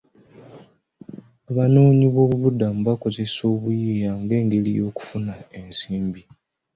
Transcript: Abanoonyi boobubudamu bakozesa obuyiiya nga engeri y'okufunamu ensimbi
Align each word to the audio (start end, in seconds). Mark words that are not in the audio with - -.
Abanoonyi 1.49 2.05
boobubudamu 2.13 2.79
bakozesa 2.89 3.39
obuyiiya 3.53 4.11
nga 4.21 4.33
engeri 4.41 4.69
y'okufunamu 4.77 5.45
ensimbi 5.59 6.21